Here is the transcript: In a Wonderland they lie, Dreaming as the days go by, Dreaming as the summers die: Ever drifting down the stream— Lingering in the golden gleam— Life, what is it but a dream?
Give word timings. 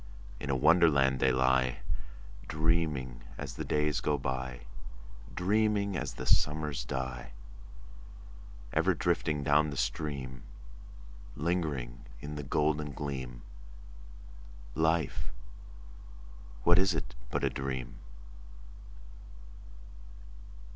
In 0.39 0.49
a 0.49 0.55
Wonderland 0.55 1.19
they 1.19 1.31
lie, 1.31 1.81
Dreaming 2.47 3.21
as 3.37 3.53
the 3.53 3.63
days 3.63 3.99
go 4.01 4.17
by, 4.17 4.61
Dreaming 5.35 5.95
as 5.95 6.15
the 6.15 6.25
summers 6.25 6.83
die: 6.83 7.33
Ever 8.73 8.95
drifting 8.95 9.43
down 9.43 9.69
the 9.69 9.77
stream— 9.77 10.41
Lingering 11.35 12.03
in 12.19 12.33
the 12.33 12.41
golden 12.41 12.93
gleam— 12.93 13.43
Life, 14.73 15.31
what 16.63 16.79
is 16.79 16.95
it 16.95 17.13
but 17.29 17.43
a 17.43 17.51
dream? 17.51 17.97